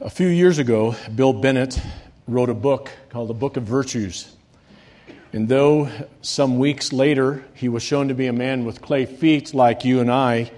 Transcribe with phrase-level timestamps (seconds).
[0.00, 1.80] A few years ago, Bill Bennett
[2.28, 4.32] wrote a book called The Book of Virtues.
[5.32, 5.90] And though
[6.22, 9.98] some weeks later he was shown to be a man with clay feet like you
[9.98, 10.52] and I,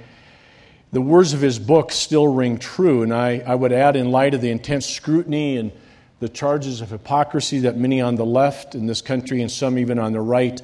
[0.92, 3.00] the words of his book still ring true.
[3.00, 5.72] And I, I would add, in light of the intense scrutiny and
[6.18, 9.98] the charges of hypocrisy that many on the left in this country and some even
[9.98, 10.60] on the right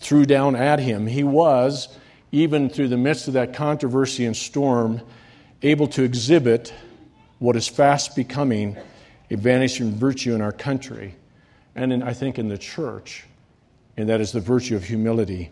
[0.00, 1.96] threw down at him, he was,
[2.32, 5.00] even through the midst of that controversy and storm,
[5.62, 6.74] able to exhibit
[7.38, 8.76] what is fast becoming
[9.30, 11.14] a vanishing virtue in our country
[11.74, 13.24] and in, I think in the church,
[13.96, 15.50] and that is the virtue of humility.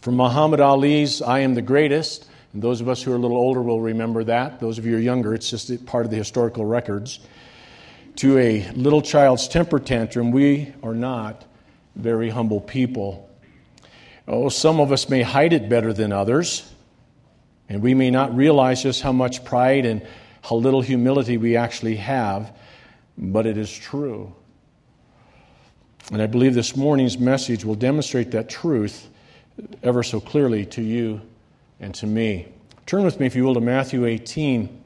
[0.00, 3.36] From Muhammad Ali's I am the greatest, and those of us who are a little
[3.36, 4.60] older will remember that.
[4.60, 7.20] Those of you who are younger, it's just part of the historical records.
[8.16, 11.44] To a little child's temper tantrum, we are not
[11.94, 13.28] very humble people.
[14.26, 16.72] Oh, some of us may hide it better than others,
[17.68, 20.06] and we may not realize just how much pride and
[20.48, 22.56] how little humility we actually have,
[23.18, 24.32] but it is true.
[26.12, 29.08] And I believe this morning's message will demonstrate that truth
[29.82, 31.20] ever so clearly to you
[31.80, 32.46] and to me.
[32.86, 34.82] Turn with me, if you will, to Matthew 18.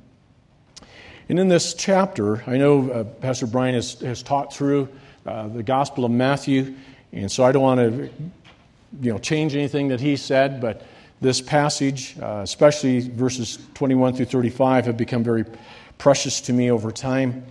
[1.28, 4.88] And in this chapter, I know uh, Pastor Brian has, has taught through
[5.26, 6.74] uh, the Gospel of Matthew,
[7.12, 8.10] and so I don't want to
[9.02, 10.86] you know, change anything that he said, but
[11.20, 15.44] this passage, uh, especially verses 21 through 35, have become very
[15.98, 17.44] precious to me over time.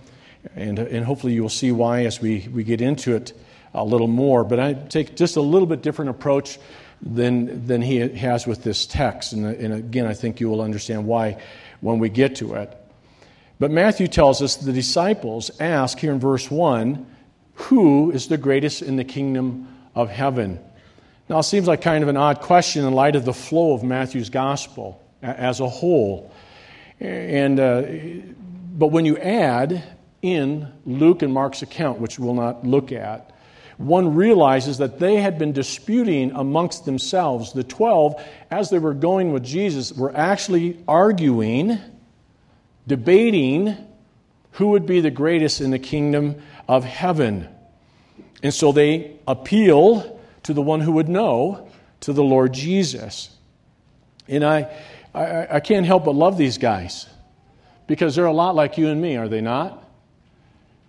[0.56, 3.32] And, and hopefully you will see why as we, we get into it
[3.74, 4.42] a little more.
[4.42, 6.58] But I take just a little bit different approach
[7.00, 9.32] than, than he has with this text.
[9.32, 11.40] And, and again, I think you will understand why
[11.80, 12.76] when we get to it.
[13.58, 17.06] But Matthew tells us the disciples ask here in verse 1
[17.54, 20.58] who is the greatest in the kingdom of heaven?
[21.30, 23.84] Now, it seems like kind of an odd question in light of the flow of
[23.84, 26.34] Matthew's gospel as a whole.
[26.98, 27.82] And, uh,
[28.76, 29.80] but when you add
[30.22, 33.32] in Luke and Mark's account, which we'll not look at,
[33.76, 37.52] one realizes that they had been disputing amongst themselves.
[37.52, 38.20] The 12,
[38.50, 41.78] as they were going with Jesus, were actually arguing,
[42.88, 43.76] debating
[44.50, 47.48] who would be the greatest in the kingdom of heaven.
[48.42, 51.68] And so they appeal to the one who would know,
[52.00, 53.30] to the Lord Jesus.
[54.28, 54.70] And I,
[55.14, 57.06] I, I can't help but love these guys
[57.86, 59.84] because they're a lot like you and me, are they not?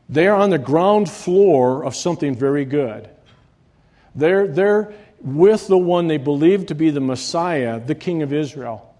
[0.07, 3.09] They're on the ground floor of something very good.
[4.13, 8.93] They're, they're with the one they believe to be the Messiah, the King of Israel.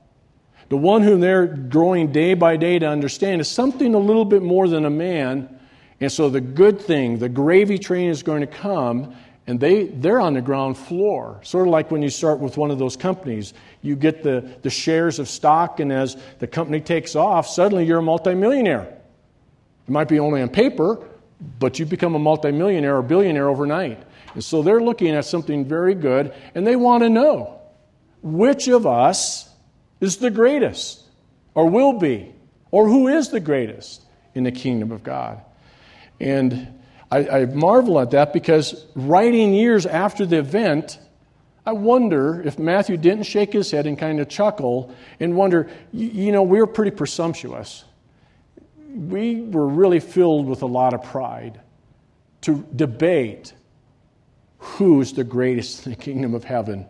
[0.69, 4.41] The one whom they're growing day by day to understand is something a little bit
[4.41, 5.59] more than a man.
[5.99, 9.13] And so the good thing, the gravy train is going to come
[9.51, 11.41] and they, they're on the ground floor.
[11.43, 13.53] Sort of like when you start with one of those companies.
[13.81, 17.99] You get the, the shares of stock, and as the company takes off, suddenly you're
[17.99, 18.83] a multimillionaire.
[18.83, 21.05] It might be only on paper,
[21.59, 24.01] but you become a multimillionaire or billionaire overnight.
[24.35, 27.59] And so they're looking at something very good, and they want to know
[28.23, 29.49] which of us
[29.99, 31.03] is the greatest,
[31.55, 32.33] or will be,
[32.71, 35.41] or who is the greatest in the kingdom of God.
[36.21, 36.80] And
[37.11, 40.97] I, I marvel at that because writing years after the event,
[41.65, 46.31] I wonder if Matthew didn't shake his head and kind of chuckle and wonder, you
[46.31, 47.83] know, we were pretty presumptuous.
[48.93, 51.59] We were really filled with a lot of pride
[52.41, 53.53] to debate
[54.57, 56.85] who's the greatest in the kingdom of heaven.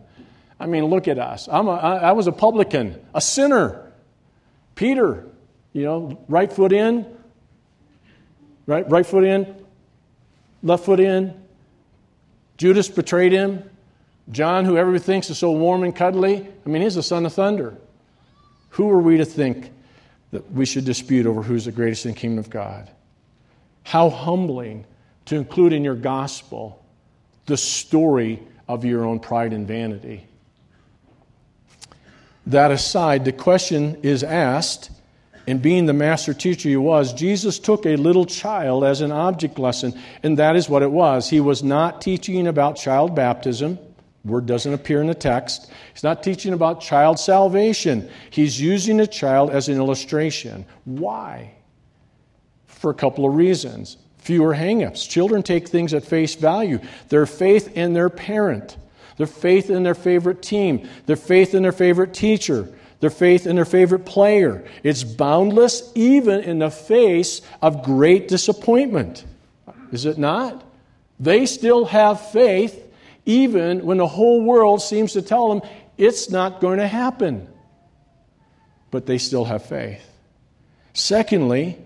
[0.60, 1.48] I mean, look at us.
[1.50, 3.92] I'm a, I was a publican, a sinner.
[4.74, 5.26] Peter,
[5.72, 7.06] you know, right foot in,
[8.66, 9.61] right, right foot in,
[10.62, 11.34] left foot in.
[12.56, 13.68] Judas betrayed him.
[14.30, 17.32] John, who everybody thinks is so warm and cuddly, I mean, he's the son of
[17.32, 17.76] thunder.
[18.70, 19.70] Who are we to think
[20.30, 22.88] that we should dispute over who's the greatest in the kingdom of God?
[23.82, 24.86] How humbling
[25.26, 26.82] to include in your gospel
[27.46, 30.26] the story of your own pride and vanity.
[32.46, 34.90] That aside, the question is asked
[35.46, 39.58] and being the master teacher he was, Jesus took a little child as an object
[39.58, 41.28] lesson, and that is what it was.
[41.28, 43.78] He was not teaching about child baptism.
[44.24, 45.68] Word doesn't appear in the text.
[45.92, 48.08] He's not teaching about child salvation.
[48.30, 50.64] He's using a child as an illustration.
[50.84, 51.54] Why?
[52.66, 53.96] For a couple of reasons.
[54.18, 55.08] Fewer hangups.
[55.08, 56.78] Children take things at face value.
[57.08, 58.76] Their faith in their parent,
[59.16, 62.72] their faith in their favorite team, their faith in their favorite teacher,
[63.02, 64.64] their faith in their favorite player.
[64.84, 69.24] It's boundless even in the face of great disappointment.
[69.90, 70.62] Is it not?
[71.18, 72.80] They still have faith
[73.26, 75.68] even when the whole world seems to tell them
[75.98, 77.48] it's not going to happen.
[78.92, 80.08] But they still have faith.
[80.94, 81.78] Secondly,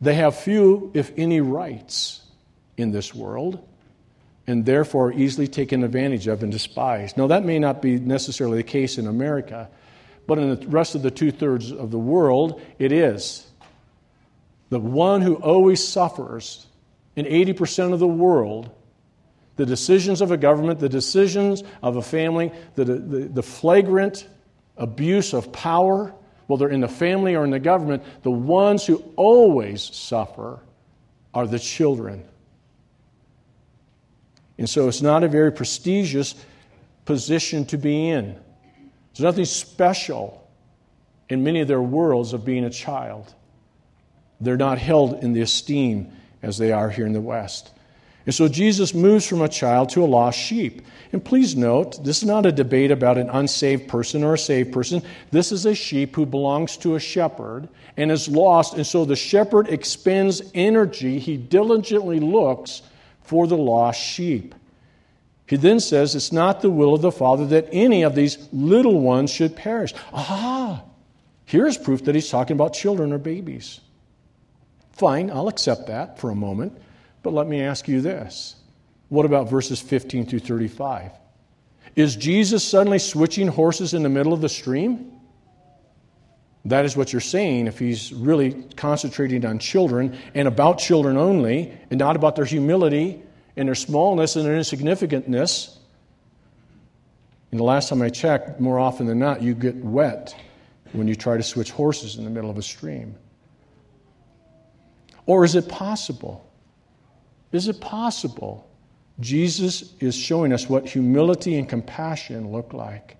[0.00, 2.22] They have few, if any, rights
[2.78, 3.62] in this world
[4.46, 7.16] and therefore easily taken advantage of and despised.
[7.16, 9.68] Now, that may not be necessarily the case in America,
[10.26, 13.46] but in the rest of the two thirds of the world, it is.
[14.70, 16.66] The one who always suffers
[17.16, 18.70] in 80% of the world,
[19.56, 24.28] the decisions of a government, the decisions of a family, the, the, the flagrant
[24.76, 26.14] abuse of power,
[26.46, 30.60] whether in the family or in the government, the ones who always suffer
[31.32, 32.24] are the children.
[34.58, 36.34] And so it's not a very prestigious
[37.04, 38.38] position to be in.
[39.14, 40.44] There's nothing special
[41.28, 43.32] in many of their worlds of being a child.
[44.40, 46.12] They're not held in the esteem
[46.42, 47.70] as they are here in the West.
[48.26, 50.82] And so Jesus moves from a child to a lost sheep.
[51.12, 54.72] And please note, this is not a debate about an unsaved person or a saved
[54.72, 55.02] person.
[55.30, 58.74] This is a sheep who belongs to a shepherd and is lost.
[58.74, 61.18] And so the shepherd expends energy.
[61.18, 62.82] He diligently looks
[63.22, 64.54] for the lost sheep.
[65.46, 69.00] He then says, It's not the will of the Father that any of these little
[69.00, 69.92] ones should perish.
[70.12, 70.82] Ah,
[71.44, 73.80] here's proof that he's talking about children or babies.
[74.92, 76.80] Fine, I'll accept that for a moment.
[77.22, 78.56] But let me ask you this
[79.08, 81.10] what about verses 15 through 35?
[81.96, 85.12] Is Jesus suddenly switching horses in the middle of the stream?
[86.64, 91.76] That is what you're saying if he's really concentrating on children and about children only
[91.90, 93.22] and not about their humility
[93.56, 95.76] and their smallness and their insignificantness.
[97.50, 100.34] And the last time I checked, more often than not, you get wet
[100.92, 103.14] when you try to switch horses in the middle of a stream.
[105.26, 106.44] Or is it possible?
[107.52, 108.68] Is it possible
[109.20, 113.16] Jesus is showing us what humility and compassion look like?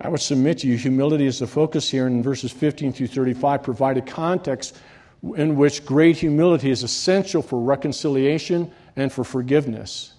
[0.00, 3.62] I would submit to you, humility is the focus here in verses 15 through 35,
[3.62, 4.76] provide a context
[5.36, 10.12] in which great humility is essential for reconciliation and for forgiveness.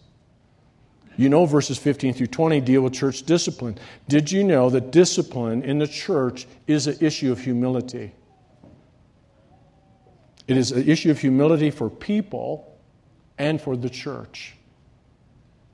[1.18, 3.78] You know, verses 15 through 20 deal with church discipline.
[4.08, 8.12] Did you know that discipline in the church is an issue of humility?
[10.48, 12.78] It is an issue of humility for people
[13.38, 14.56] and for the church.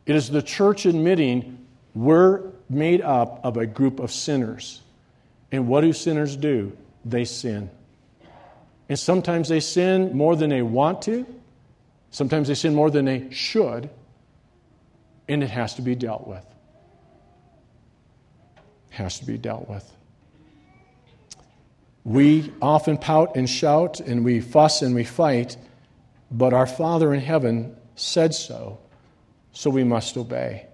[0.05, 4.81] It is the church admitting we're made up of a group of sinners.
[5.51, 6.75] And what do sinners do?
[7.03, 7.69] They sin.
[8.87, 11.25] And sometimes they sin more than they want to,
[12.11, 13.89] sometimes they sin more than they should,
[15.27, 16.45] and it has to be dealt with.
[18.91, 19.89] It has to be dealt with.
[22.03, 25.57] We often pout and shout, and we fuss and we fight,
[26.29, 28.79] but our Father in heaven said so,
[29.51, 30.67] so we must obey.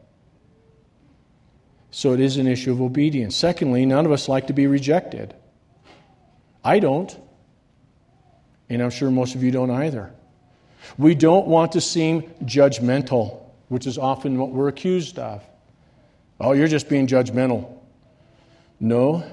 [1.92, 3.36] So it is an issue of obedience.
[3.36, 5.34] Secondly, none of us like to be rejected.
[6.64, 7.18] I don't,
[8.70, 10.14] and I'm sure most of you don't either.
[10.98, 15.44] We don't want to seem judgmental, which is often what we're accused of.
[16.40, 17.74] Oh, you're just being judgmental.
[18.80, 19.24] No,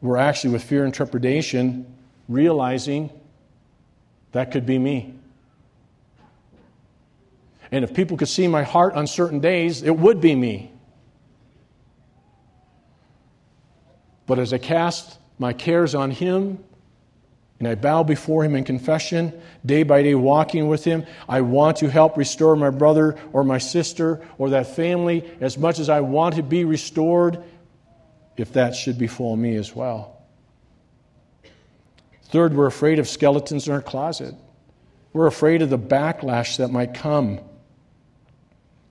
[0.00, 1.86] we're actually, with fear and trepidation,
[2.28, 3.10] realizing
[4.32, 5.14] that could be me.
[7.70, 10.70] And if people could see my heart on certain days, it would be me.
[14.26, 16.62] But as I cast my cares on Him
[17.62, 21.76] and I bow before Him in confession, day by day walking with Him, I want
[21.76, 26.00] to help restore my brother or my sister or that family as much as I
[26.00, 27.40] want to be restored
[28.36, 30.20] if that should befall me as well.
[32.24, 34.34] Third, we're afraid of skeletons in our closet.
[35.12, 37.38] We're afraid of the backlash that might come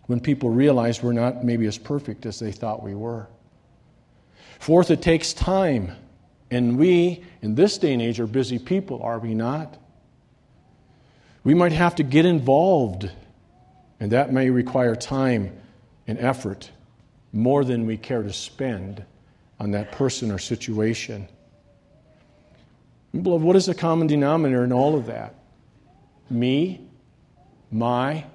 [0.05, 3.27] when people realize we're not maybe as perfect as they thought we were.
[4.59, 5.91] Fourth, it takes time.
[6.51, 9.77] And we, in this day and age, are busy people, are we not?
[11.45, 13.09] We might have to get involved,
[14.01, 15.57] and that may require time
[16.05, 16.69] and effort
[17.31, 19.03] more than we care to spend
[19.59, 21.27] on that person or situation.
[23.13, 25.35] Beloved, what is the common denominator in all of that?
[26.29, 26.81] Me,
[27.71, 28.25] my,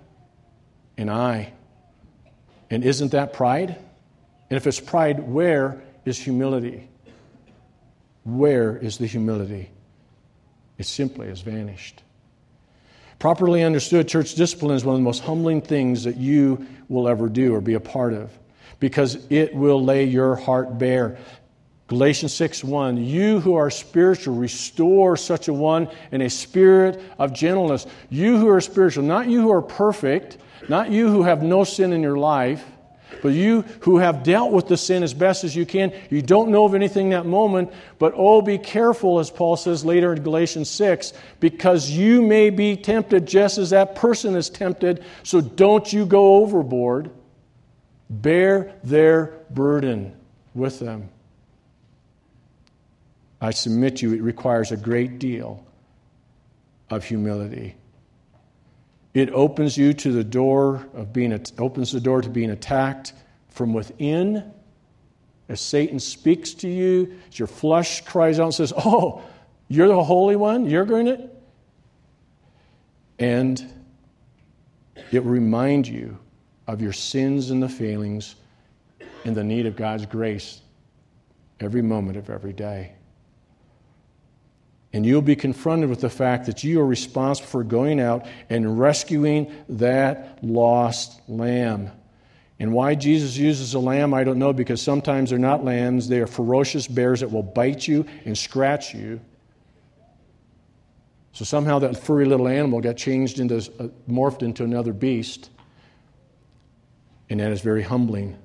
[0.97, 1.53] and I.
[2.71, 3.77] And isn't that pride?
[4.49, 6.89] And if it's pride, where is humility?
[8.27, 9.71] Where is the humility?
[10.79, 12.03] It simply has vanished.
[13.21, 17.29] Properly understood, church discipline is one of the most humbling things that you will ever
[17.29, 18.31] do or be a part of
[18.81, 21.17] because it will lay your heart bare.
[21.87, 27.33] Galatians 6 1, you who are spiritual, restore such a one in a spirit of
[27.33, 27.87] gentleness.
[28.11, 31.93] You who are spiritual, not you who are perfect, not you who have no sin
[31.93, 32.65] in your life,
[33.23, 36.51] But you who have dealt with the sin as best as you can, you don't
[36.51, 40.69] know of anything that moment, but oh, be careful, as Paul says later in Galatians
[40.71, 46.05] 6, because you may be tempted just as that person is tempted, so don't you
[46.05, 47.11] go overboard.
[48.09, 50.17] Bear their burden
[50.55, 51.09] with them.
[53.41, 55.65] I submit to you, it requires a great deal
[56.91, 57.75] of humility.
[59.17, 63.15] It opens you to the door of being opens the door to being attacked
[63.49, 64.53] from within.
[65.49, 69.23] As Satan speaks to you, as your flesh cries out and says, "Oh,
[69.69, 70.67] you're the holy one.
[70.67, 71.31] You're going to,"
[73.19, 73.65] and
[75.11, 76.19] it will remind you
[76.67, 78.35] of your sins and the failings
[79.25, 80.61] and the need of God's grace
[81.59, 82.93] every moment of every day.
[84.93, 88.79] And you'll be confronted with the fact that you are responsible for going out and
[88.79, 91.91] rescuing that lost lamb.
[92.59, 96.21] And why Jesus uses a lamb, I don't know, because sometimes they're not lambs, they
[96.21, 99.21] are ferocious bears that will bite you and scratch you.
[101.33, 105.51] So somehow that furry little animal got changed into, uh, morphed into another beast.
[107.29, 108.39] And that is very humbling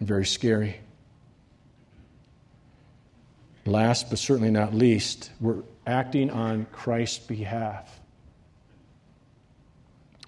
[0.00, 0.80] and very scary.
[3.66, 8.00] Last but certainly not least, we're acting on Christ's behalf.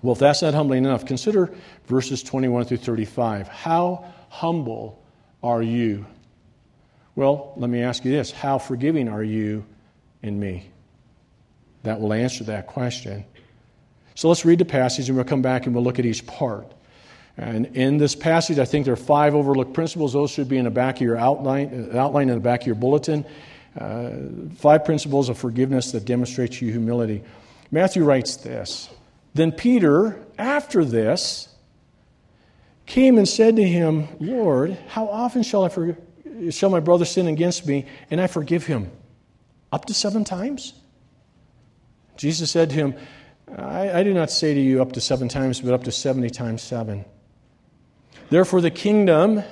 [0.03, 1.53] Well, if that's not humbling enough, consider
[1.87, 3.49] verses 21 through 35.
[3.49, 5.03] How humble
[5.43, 6.07] are you?
[7.15, 9.65] Well, let me ask you this How forgiving are you
[10.23, 10.71] in me?
[11.83, 13.25] That will answer that question.
[14.15, 16.73] So let's read the passage and we'll come back and we'll look at each part.
[17.37, 20.15] And in this passage, I think there are five overlooked principles.
[20.15, 22.77] Those should be in the back of your outline, outline in the back of your
[22.77, 23.27] bulletin.
[23.79, 24.11] Uh,
[24.57, 27.23] five principles of forgiveness that demonstrates to you humility.
[27.71, 28.89] Matthew writes this
[29.35, 31.49] Then Peter, after this,
[32.87, 35.97] came and said to him, Lord, how often shall, I for,
[36.51, 38.91] shall my brother sin against me and I forgive him?
[39.73, 40.73] Up to seven times?
[42.17, 42.95] Jesus said to him,
[43.55, 46.31] I, I do not say to you up to seven times, but up to 70
[46.31, 47.05] times seven.
[48.31, 49.43] Therefore, the kingdom,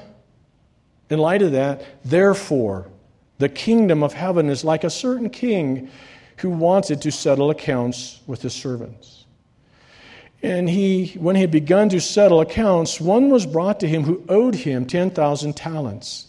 [1.11, 2.89] in light of that, therefore,
[3.39, 5.91] the kingdom of heaven is like a certain king
[6.39, 9.25] who wanted to settle accounts with his servants.
[10.43, 14.23] And he, when he had begun to settle accounts, one was brought to him who
[14.29, 16.27] owed him 10,000 talents.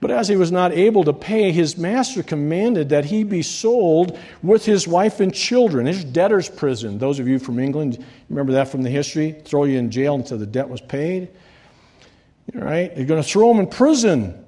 [0.00, 4.18] But as he was not able to pay, his master commanded that he be sold
[4.42, 5.86] with his wife and children.
[5.86, 6.98] His debtor's prison.
[6.98, 9.40] Those of you from England, remember that from the history?
[9.44, 11.28] Throw you in jail until the debt was paid.
[12.54, 12.94] All right?
[12.94, 14.45] They're going to throw him in prison.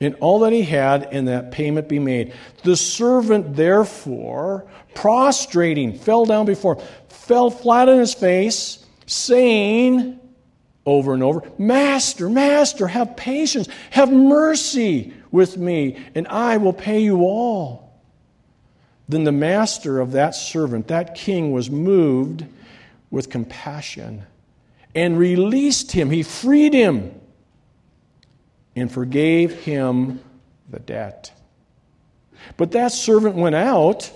[0.00, 2.32] And all that he had, and that payment be made.
[2.64, 10.18] The servant, therefore, prostrating, fell down before him, fell flat on his face, saying
[10.86, 17.00] over and over, Master, Master, have patience, have mercy with me, and I will pay
[17.00, 18.00] you all.
[19.08, 22.46] Then the master of that servant, that king, was moved
[23.10, 24.24] with compassion
[24.94, 26.10] and released him.
[26.10, 27.19] He freed him
[28.76, 30.20] and forgave him
[30.68, 31.32] the debt.
[32.56, 34.10] But that servant went out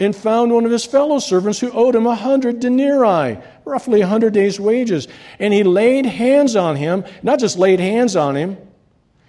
[0.00, 4.06] and found one of his fellow servants who owed him a hundred denarii, roughly a
[4.06, 5.06] hundred days' wages.
[5.38, 8.56] And he laid hands on him, not just laid hands on him,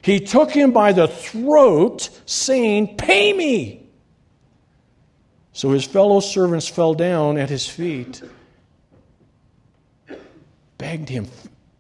[0.02, 3.88] he took him by the throat, saying, Pay me!
[5.52, 8.22] So his fellow servants fell down at his feet
[10.78, 11.28] begged him,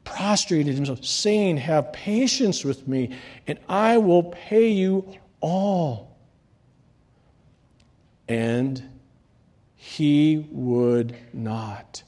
[0.06, 3.16] prostrated himself, saying, Have patience with me,
[3.48, 6.16] and I will pay you all.
[8.28, 8.82] And
[9.76, 12.02] he would not,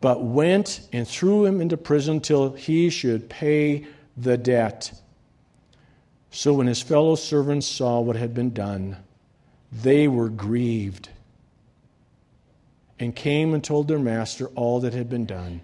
[0.00, 3.86] but went and threw him into prison till he should pay
[4.16, 4.92] the debt.
[6.30, 8.96] So when his fellow servants saw what had been done,
[9.70, 11.08] they were grieved
[12.98, 15.60] and came and told their master all that had been done.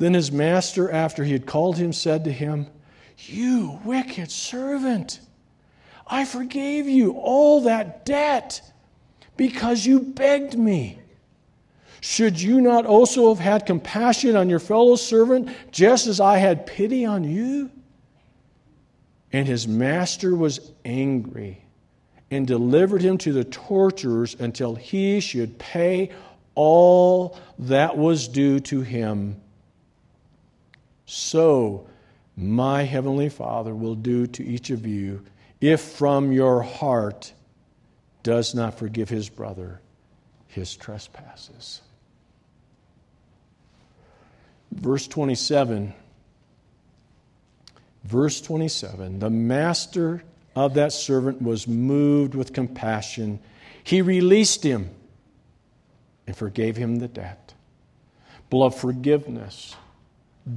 [0.00, 2.68] Then his master, after he had called him, said to him,
[3.18, 5.20] You wicked servant,
[6.06, 8.62] I forgave you all that debt
[9.36, 10.98] because you begged me.
[12.00, 16.66] Should you not also have had compassion on your fellow servant, just as I had
[16.66, 17.70] pity on you?
[19.34, 21.62] And his master was angry
[22.30, 26.10] and delivered him to the torturers until he should pay
[26.54, 29.36] all that was due to him.
[31.12, 31.88] So,
[32.36, 35.24] my heavenly Father will do to each of you
[35.60, 37.32] if from your heart
[38.22, 39.80] does not forgive his brother
[40.46, 41.80] his trespasses.
[44.70, 45.94] Verse 27.
[48.04, 50.22] Verse 27 The master
[50.54, 53.40] of that servant was moved with compassion.
[53.82, 54.90] He released him
[56.28, 57.54] and forgave him the debt.
[58.48, 59.74] Beloved, forgiveness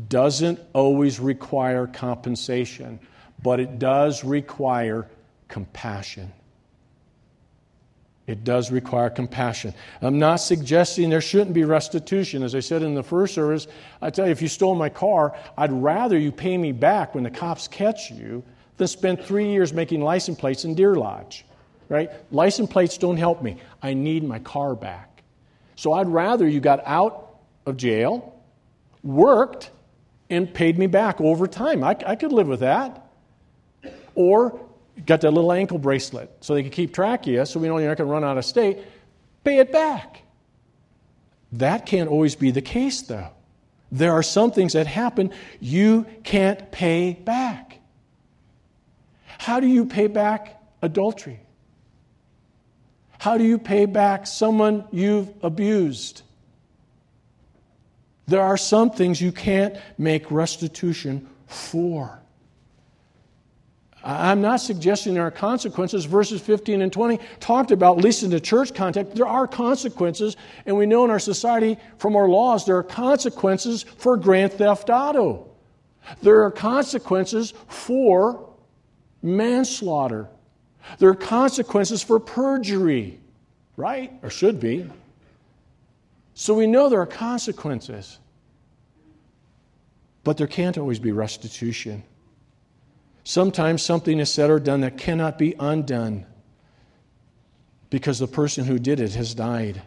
[0.10, 3.00] doesn't always require compensation,
[3.42, 5.08] but it does require
[5.48, 6.32] compassion.
[8.26, 9.74] It does require compassion.
[10.02, 12.42] I'm not suggesting there shouldn't be restitution.
[12.42, 13.68] As I said in the first service,
[14.02, 17.26] I tell you, if you stole my car, I'd rather you pay me back when
[17.26, 18.44] the cops catch you
[18.78, 21.46] than spend three years making license plates in Deer Lodge.
[21.90, 22.10] Right?
[22.32, 23.58] License plates don't help me.
[23.82, 25.22] I need my car back.
[25.76, 27.36] So I'd rather you got out
[27.66, 28.42] of jail,
[29.04, 29.70] worked,
[30.34, 31.84] and paid me back over time.
[31.84, 33.08] I, I could live with that.
[34.16, 34.60] Or
[35.06, 37.78] got that little ankle bracelet so they can keep track of you so we know
[37.78, 38.80] you're not going to run out of state.
[39.44, 40.22] Pay it back.
[41.54, 43.30] That can't always be the case, though.
[43.92, 47.80] There are some things that happen you can't pay back.
[49.38, 51.40] How do you pay back adultery?
[53.20, 56.24] How do you pay back someone you've abused?
[58.28, 62.20] There are some things you can't make restitution for.
[64.04, 66.04] I'm not suggesting there are consequences.
[66.06, 70.36] Verses 15 and 20 talked about, at least in the church context, there are consequences.
[70.66, 74.90] And we know in our society from our laws there are consequences for grand theft
[74.90, 75.50] auto.
[76.22, 78.50] There are consequences for
[79.22, 80.28] manslaughter.
[81.00, 83.22] There are consequences for perjury,
[83.78, 84.12] right?
[84.22, 84.90] Or should be.
[86.36, 88.20] So we know there are consequences.
[90.24, 92.04] But there can't always be restitution.
[93.24, 96.26] Sometimes something is said or done that cannot be undone
[97.90, 99.82] because the person who did it has died.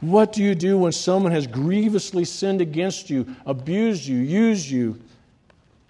[0.00, 5.00] What do you do when someone has grievously sinned against you, abused you, used you,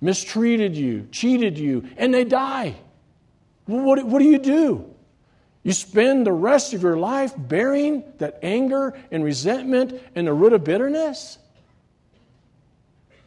[0.00, 2.76] mistreated you, cheated you, and they die?
[3.64, 4.94] What, what do you do?
[5.66, 10.52] You spend the rest of your life bearing that anger and resentment and the root
[10.52, 11.38] of bitterness?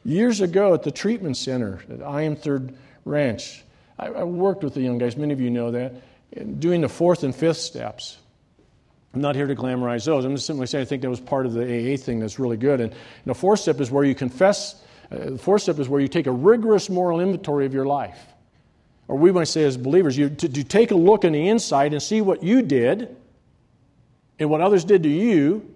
[0.05, 3.61] Years ago at the treatment center at I Am Third Ranch,
[3.99, 5.95] I, I worked with the young guys, many of you know that,
[6.61, 8.15] doing the fourth and fifth steps.
[9.13, 10.23] I'm not here to glamorize those.
[10.23, 12.55] I'm just simply saying I think that was part of the AA thing that's really
[12.55, 12.79] good.
[12.79, 16.07] And the fourth step is where you confess, uh, the fourth step is where you
[16.07, 18.17] take a rigorous moral inventory of your life.
[19.09, 21.93] Or we might say as believers, you, to, to take a look in the inside
[21.93, 23.17] and see what you did
[24.37, 25.75] and what others did to you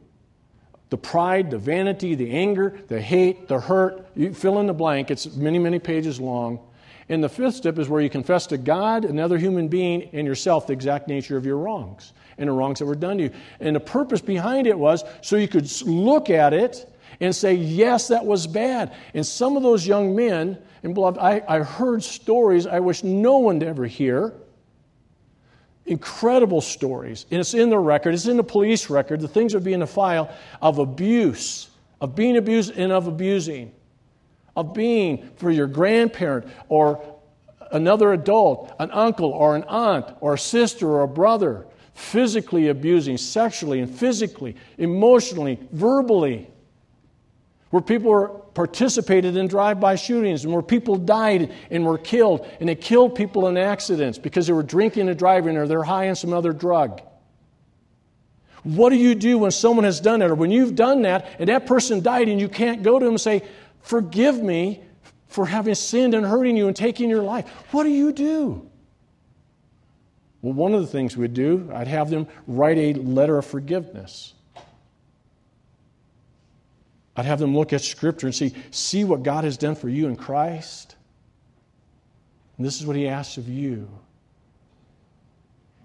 [0.92, 4.06] the pride, the vanity, the anger, the hate, the hurt.
[4.16, 5.10] You fill in the blank.
[5.10, 6.60] It's many, many pages long.
[7.10, 10.68] And the fifth step is where you confess to God, another human being, and yourself
[10.68, 13.32] the exact nature of your wrongs and the wrongs that were done to you.
[13.60, 18.08] And the purpose behind it was so you could look at it and say, yes,
[18.10, 18.94] that was bad.
[19.14, 23.38] And some of those young men, and beloved, I, I heard stories I wish no
[23.38, 24.34] one to ever hear
[25.86, 27.26] incredible stories.
[27.32, 29.22] And it's in the record, it's in the police record.
[29.22, 33.74] The things would be in the file of abuse, of being abused and of abusing,
[34.56, 37.04] of being for your grandparent or
[37.72, 43.18] another adult, an uncle or an aunt or a sister or a brother, physically abusing,
[43.18, 46.48] sexually and physically, emotionally, verbally
[47.74, 52.76] where people participated in drive-by shootings and where people died and were killed and they
[52.76, 56.34] killed people in accidents because they were drinking and driving or they're high on some
[56.34, 57.02] other drug.
[58.62, 60.30] What do you do when someone has done that?
[60.30, 63.16] Or when you've done that and that person died and you can't go to them
[63.16, 63.42] and say
[63.82, 64.84] forgive me
[65.26, 67.50] for having sinned and hurting you and taking your life.
[67.72, 68.70] What do you do?
[70.44, 74.36] Well one of the things we'd do i'd have them write a letter of forgiveness
[77.16, 80.08] I'd have them look at Scripture and see, see what God has done for you
[80.08, 80.96] in Christ.
[82.58, 83.88] And this is what He asks of you.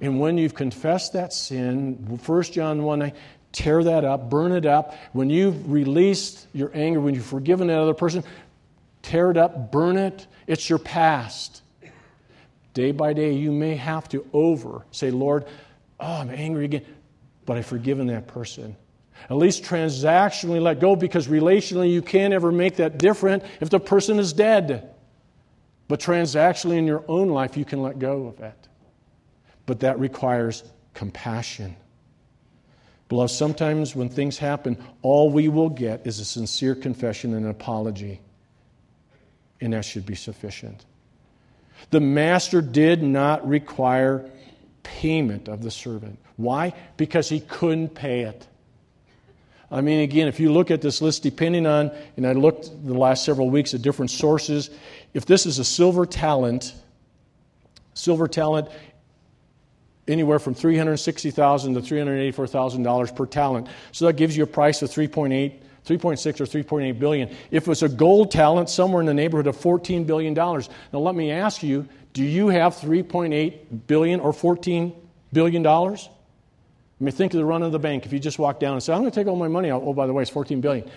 [0.01, 3.13] And when you've confessed that sin, 1 John 1 9,
[3.53, 4.95] tear that up, burn it up.
[5.13, 8.23] When you've released your anger, when you've forgiven that other person,
[9.03, 10.27] tear it up, burn it.
[10.47, 11.63] It's your past.
[12.75, 15.47] Day by day, you may have to over say, Lord,
[15.99, 16.85] oh, I'm angry again,
[17.45, 18.77] but I've forgiven that person.
[19.31, 23.81] At least transactionally let go because relationally you can't ever make that different if the
[23.81, 24.95] person is dead.
[25.87, 28.69] But transactionally in your own life you can let go of it.
[29.67, 31.77] But that requires compassion.
[33.09, 37.51] Beloved, sometimes when things happen, all we will get is a sincere confession and an
[37.51, 38.21] apology.
[39.61, 40.85] And that should be sufficient.
[41.91, 44.29] The master did not require
[44.83, 46.19] payment of the servant.
[46.37, 46.73] Why?
[46.97, 48.48] Because he couldn't pay it.
[49.71, 52.95] I mean, again, if you look at this list, depending on, and I looked the
[52.95, 54.71] last several weeks at different sources,
[55.13, 56.73] if this is a silver talent,
[57.93, 58.69] silver talent,
[60.07, 63.69] anywhere from 360,000 to $384,000 per talent.
[63.93, 67.29] So that gives you a price of 3.8 3.6 or 3.8 billion.
[67.51, 70.69] If it was a gold talent, somewhere in the neighborhood of 14 billion dollars.
[70.93, 74.93] Now let me ask you, do you have 3.8 billion or 14
[75.33, 76.11] billion dollars?
[77.01, 78.07] I mean, think of the run of the bank.
[78.07, 79.83] If you just walk down and say, I'm going to take all my money out.
[79.85, 80.91] Oh, by the way, it's 14 billion.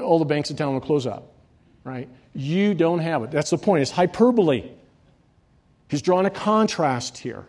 [0.00, 1.32] All the banks in town will close up,
[1.84, 2.08] right?
[2.34, 3.30] You don't have it.
[3.30, 3.82] That's the point.
[3.82, 4.68] It's hyperbole.
[5.88, 7.46] He's drawing a contrast here.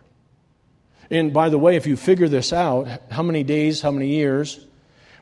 [1.10, 4.64] And by the way, if you figure this out, how many days, how many years?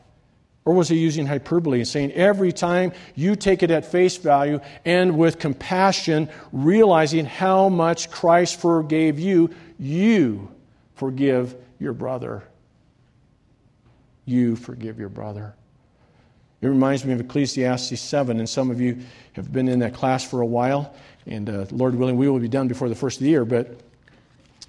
[0.66, 4.60] Or was he using hyperbole and saying every time you take it at face value
[4.84, 10.52] and with compassion, realizing how much Christ forgave you, you
[10.96, 12.44] forgive your brother.
[14.26, 15.54] You forgive your brother.
[16.62, 18.98] It reminds me of Ecclesiastes 7, and some of you
[19.34, 20.96] have been in that class for a while,
[21.28, 23.46] and uh, Lord willing, we will be done before the first of the year.
[23.46, 23.80] But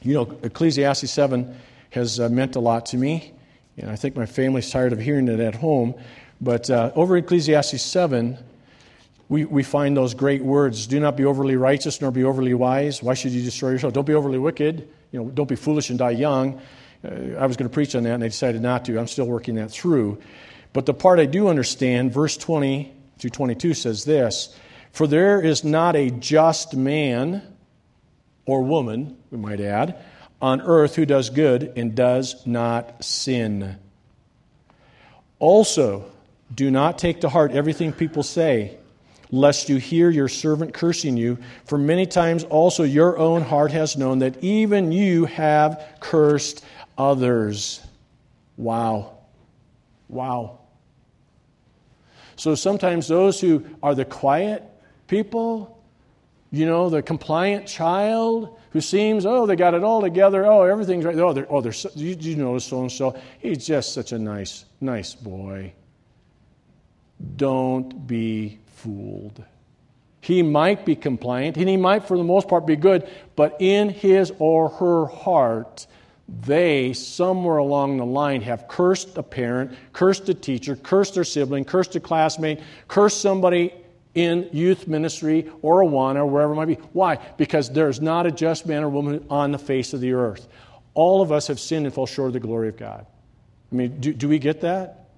[0.02, 1.56] you know, Ecclesiastes 7
[1.90, 3.32] has uh, meant a lot to me,
[3.78, 5.94] and I think my family's tired of hearing it at home.
[6.40, 8.38] But uh, over Ecclesiastes 7,
[9.28, 13.02] we, we find those great words do not be overly righteous nor be overly wise.
[13.02, 13.92] Why should you destroy yourself?
[13.92, 14.88] Don't be overly wicked.
[15.12, 16.60] You know, don't be foolish and die young.
[17.04, 18.98] Uh, I was going to preach on that, and I decided not to.
[18.98, 20.18] I'm still working that through.
[20.72, 24.56] But the part I do understand, verse 20 through 22 says this
[24.92, 27.42] For there is not a just man
[28.44, 29.96] or woman, we might add,
[30.40, 33.78] on earth who does good and does not sin.
[35.38, 36.04] Also,
[36.54, 38.76] do not take to heart everything people say,
[39.30, 41.38] lest you hear your servant cursing you.
[41.64, 46.64] For many times also your own heart has known that even you have cursed
[46.96, 47.80] others.
[48.56, 49.16] Wow.
[50.08, 50.60] Wow.
[52.36, 54.62] So sometimes those who are the quiet
[55.08, 55.75] people,
[56.50, 60.46] you know, the compliant child who seems, oh, they got it all together.
[60.46, 61.18] Oh, everything's right.
[61.18, 63.18] Oh, they're, oh, they're so, you, you know so and so.
[63.38, 65.72] He's just such a nice, nice boy.
[67.36, 69.42] Don't be fooled.
[70.20, 73.88] He might be compliant, and he might, for the most part, be good, but in
[73.88, 75.86] his or her heart,
[76.28, 81.64] they, somewhere along the line, have cursed a parent, cursed a teacher, cursed their sibling,
[81.64, 83.72] cursed a classmate, cursed somebody
[84.16, 86.74] in youth ministry or Awana or wherever it might be.
[86.92, 87.16] Why?
[87.36, 90.48] Because there's not a just man or woman on the face of the earth.
[90.94, 93.06] All of us have sinned and fall short of the glory of God.
[93.70, 95.10] I mean, do, do we get that?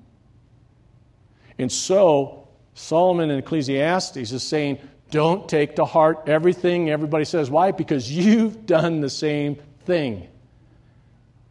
[1.58, 4.78] And so, Solomon in Ecclesiastes is saying,
[5.10, 7.50] don't take to heart everything everybody says.
[7.50, 7.70] Why?
[7.70, 10.28] Because you've done the same thing.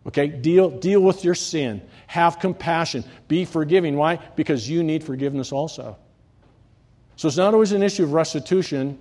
[0.06, 0.28] Okay?
[0.28, 1.82] Deal, deal with your sin.
[2.08, 3.06] Have compassion.
[3.30, 3.96] Be forgiving.
[3.96, 4.18] Why?
[4.36, 5.98] Because you need forgiveness also.
[7.18, 8.98] So it's not always an issue of restitution,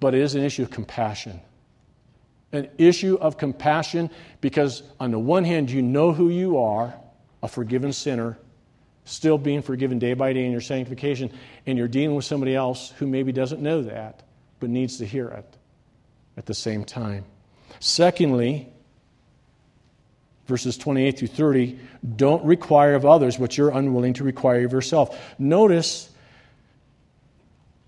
[0.00, 1.40] but it is an issue of compassion.
[2.52, 6.94] An issue of compassion because, on the one hand, you know who you are,
[7.42, 8.38] a forgiven sinner,
[9.04, 11.30] still being forgiven day by day in your sanctification,
[11.66, 14.22] and you're dealing with somebody else who maybe doesn't know that,
[14.58, 15.56] but needs to hear it
[16.36, 17.24] at the same time.
[17.78, 18.72] Secondly,
[20.46, 21.78] verses 28 through 30,
[22.16, 25.18] don't require of others what you're unwilling to require of yourself.
[25.38, 26.10] Notice,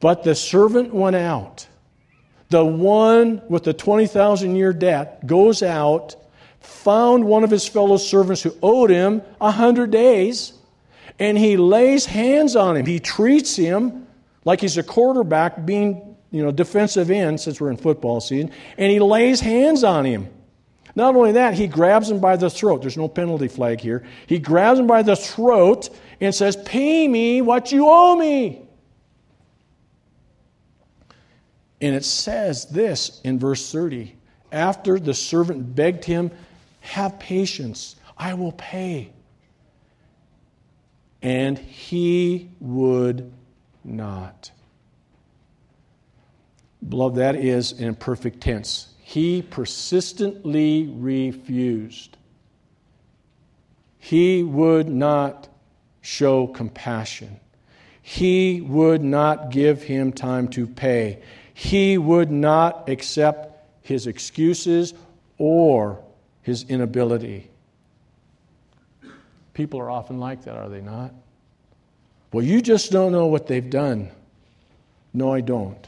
[0.03, 1.69] but the servant went out.
[2.51, 6.17] The one with the 20,000 year debt goes out,
[6.61, 10.55] found one of his fellow servants who owed him a hundred days,
[11.21, 12.85] and he lays hands on him.
[12.85, 14.09] He treats him
[14.45, 18.91] like he's a quarterback being, you know, defensive end, since we're in football season, and
[18.91, 20.29] he lays hands on him.
[20.97, 22.81] Not only that, he grabs him by the throat.
[22.81, 24.05] There's no penalty flag here.
[24.27, 28.63] He grabs him by the throat and says, Pay me what you owe me.
[31.83, 34.15] And it says this in verse 30
[34.53, 36.31] after the servant begged him,
[36.81, 39.13] Have patience, I will pay.
[41.23, 43.33] And he would
[43.83, 44.51] not.
[46.87, 48.89] Beloved, that is in perfect tense.
[48.99, 52.17] He persistently refused.
[53.99, 55.49] He would not
[56.01, 57.41] show compassion.
[58.03, 61.23] He would not give him time to pay.
[61.55, 64.95] He would not accept his excuses
[65.39, 66.03] or
[66.43, 67.49] his inability.
[69.55, 71.13] People are often like that, are they not?
[72.33, 74.11] Well, you just don't know what they've done.
[75.13, 75.87] No, I don't.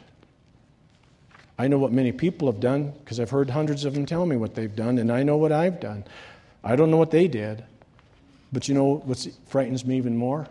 [1.59, 4.37] I know what many people have done because I've heard hundreds of them tell me
[4.37, 6.05] what they've done, and I know what I've done.
[6.63, 7.65] I don't know what they did.
[8.53, 10.47] But you know what frightens me even more?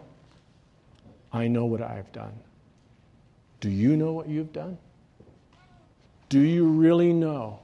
[1.31, 2.33] I know what I've done.
[3.61, 4.77] Do you know what you've done?
[6.33, 7.59] Do you really know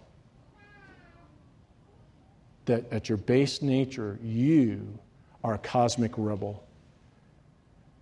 [2.65, 4.99] that at your base nature, you
[5.43, 6.63] are a cosmic rebel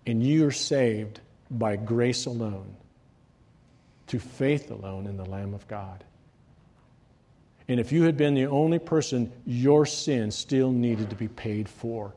[0.06, 2.76] and you are saved by grace alone?
[4.08, 6.04] to faith alone in the Lamb of God.
[7.68, 11.68] And if you had been the only person, your sin still needed to be paid
[11.68, 12.14] for.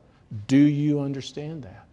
[0.47, 1.87] Do you understand that?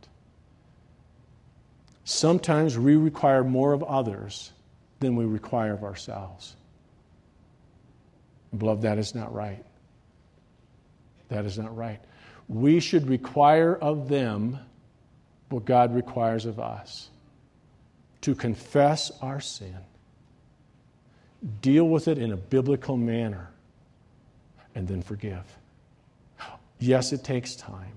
[2.05, 4.53] Sometimes we require more of others
[5.01, 6.57] than we require of ourselves.
[8.57, 9.65] beloved, that is not right.
[11.29, 12.01] That is not right.
[12.49, 14.59] We should require of them
[15.51, 17.11] what God requires of us
[18.23, 19.77] to confess our sin
[21.61, 23.51] deal with it in a biblical manner,
[24.75, 25.45] and then forgive.
[26.79, 27.93] Yes, it takes time.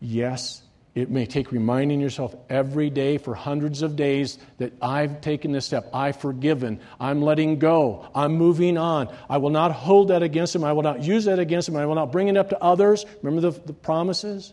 [0.00, 0.62] Yes,
[0.94, 5.64] it may take reminding yourself every day for hundreds of days that I've taken this
[5.64, 5.88] step.
[5.94, 6.80] I've forgiven.
[6.98, 8.08] I'm letting go.
[8.12, 9.14] I'm moving on.
[9.28, 10.64] I will not hold that against him.
[10.64, 11.76] I will not use that against him.
[11.76, 13.06] I will not bring it up to others.
[13.22, 14.52] Remember the, the promises?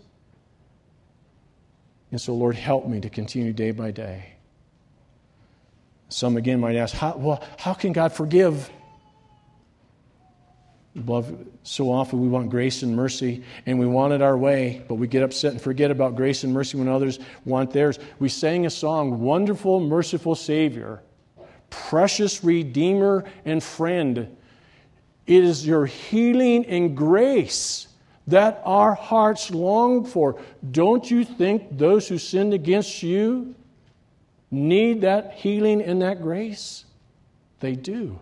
[2.11, 4.33] And so, Lord, help me to continue day by day.
[6.09, 8.69] Some again might ask, how, well, how can God forgive?
[11.63, 15.07] So often we want grace and mercy and we want it our way, but we
[15.07, 17.99] get upset and forget about grace and mercy when others want theirs.
[18.19, 21.01] We sang a song, Wonderful, Merciful Savior,
[21.69, 24.35] Precious Redeemer and Friend.
[25.27, 27.87] It is your healing and grace
[28.27, 30.39] that our hearts long for.
[30.71, 33.55] Don't you think those who sinned against you
[34.51, 36.85] need that healing and that grace?
[37.59, 38.19] They do.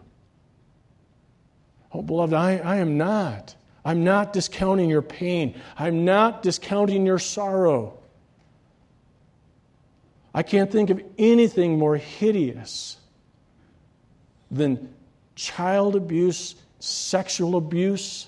[1.95, 3.55] Oh, beloved, I, I am not.
[3.85, 5.55] I'm not discounting your pain.
[5.77, 7.97] I'm not discounting your sorrow.
[10.33, 12.97] I can't think of anything more hideous
[14.51, 14.93] than
[15.35, 18.27] child abuse, sexual abuse,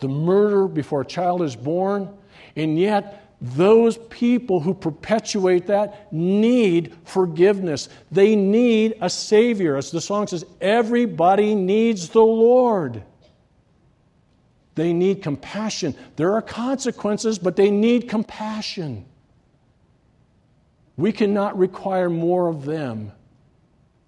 [0.00, 2.10] the murder before a child is born,
[2.56, 7.88] and yet those people who perpetuate that need forgiveness.
[8.12, 9.76] They need a Savior.
[9.76, 13.02] As the song says, everybody needs the Lord.
[14.76, 15.96] They need compassion.
[16.14, 19.06] There are consequences, but they need compassion.
[20.96, 23.10] We cannot require more of them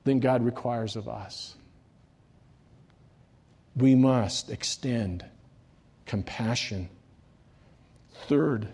[0.05, 1.57] than God requires of us.
[3.77, 5.25] We must extend
[6.07, 6.89] compassion.
[8.29, 8.69] Third,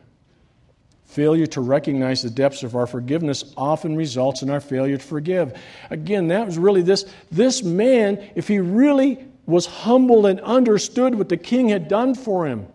[1.11, 5.59] Failure to recognize the depths of our forgiveness often results in our failure to forgive.
[5.91, 11.29] Again, that was really this, this man, if he really was humble and understood what
[11.29, 12.69] the king had done for him.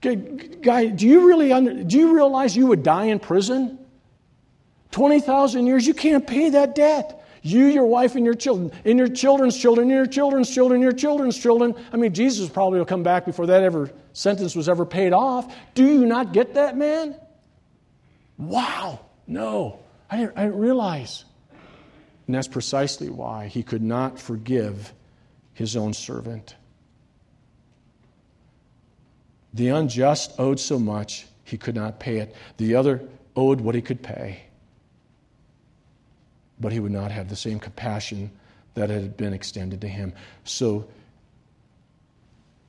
[0.00, 3.76] Guy, do you really under, do you realize you would die in prison?
[4.92, 7.26] 20,000 years, you can't pay that debt.
[7.42, 10.82] You, your wife, and your children, and your children's children, and your children's children, and
[10.84, 11.74] your children's children.
[11.92, 15.52] I mean, Jesus probably will come back before that ever sentence was ever paid off.
[15.74, 17.16] Do you not get that, man?
[18.42, 19.78] Wow, no,
[20.10, 21.24] I didn't, I didn't realize.
[22.26, 24.92] And that's precisely why he could not forgive
[25.54, 26.56] his own servant.
[29.54, 32.34] The unjust owed so much he could not pay it.
[32.56, 33.02] The other
[33.36, 34.42] owed what he could pay.
[36.58, 38.30] But he would not have the same compassion
[38.74, 40.14] that had been extended to him.
[40.44, 40.88] So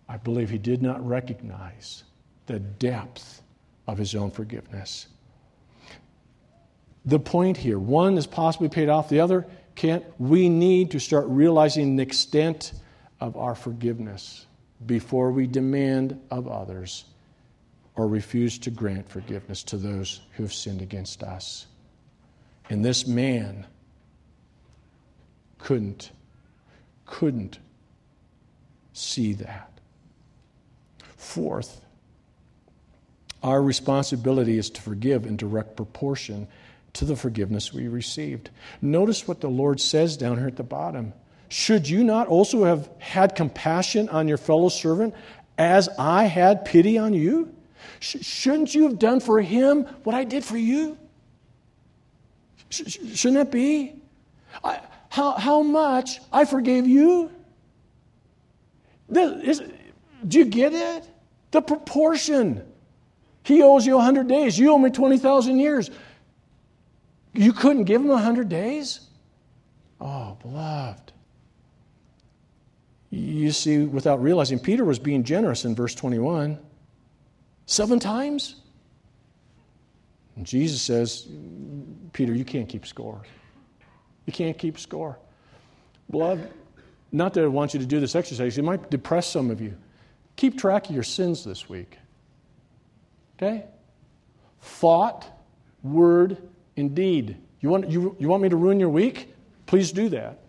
[0.07, 2.03] I believe he did not recognize
[2.45, 3.41] the depth
[3.88, 5.07] of his own forgiveness.
[7.06, 10.06] The point here one is possibly paid off, the other can't.
[10.20, 12.74] We need to start realizing the extent
[13.20, 14.46] of our forgiveness
[14.86, 17.06] before we demand of others
[17.96, 21.68] or refuse to grant forgiveness to those who have sinned against us.
[22.70, 23.66] And this man
[25.58, 26.12] couldn't,
[27.06, 27.60] couldn't
[28.94, 29.80] see that.
[31.18, 31.82] Fourth,
[33.42, 36.48] our responsibility is to forgive in direct proportion
[36.93, 38.49] to the forgiveness we received.
[38.82, 41.13] Notice what the Lord says down here at the bottom.
[41.49, 45.13] Should you not also have had compassion on your fellow servant
[45.58, 47.53] as I had pity on you?
[47.99, 50.97] Sh- shouldn't you have done for him what I did for you?
[52.69, 54.01] Sh- shouldn't that be?
[54.63, 54.79] I,
[55.10, 57.32] how, how much I forgave you?
[59.10, 59.71] This, is,
[60.27, 61.08] do you get it?
[61.51, 62.65] The proportion.
[63.43, 64.58] He owes you 100 days.
[64.58, 65.91] You owe me 20,000 years.
[67.34, 69.02] You couldn't give him 100 days?
[70.00, 71.12] Oh, beloved.
[73.10, 76.60] You see, without realizing, Peter was being generous in verse 21.
[77.65, 78.56] Seven times?
[80.36, 81.28] And Jesus says,
[82.12, 83.22] Peter, you can't keep score.
[84.26, 85.19] You can't keep score.
[86.10, 86.52] Beloved,
[87.12, 89.76] not that I want you to do this exercise, it might depress some of you.
[90.36, 91.98] Keep track of your sins this week.
[93.38, 93.65] Okay?
[94.62, 95.26] Thought,
[95.84, 96.38] word,
[96.77, 97.38] and deed.
[97.62, 99.33] You want, you, you want me to ruin your week?
[99.65, 100.39] Please do that.